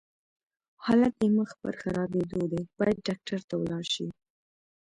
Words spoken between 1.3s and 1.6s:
مخ